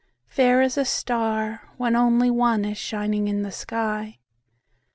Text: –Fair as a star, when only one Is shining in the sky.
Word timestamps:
–Fair 0.25 0.63
as 0.63 0.79
a 0.79 0.83
star, 0.83 1.69
when 1.77 1.95
only 1.95 2.31
one 2.31 2.65
Is 2.65 2.79
shining 2.79 3.27
in 3.27 3.43
the 3.43 3.51
sky. 3.51 4.17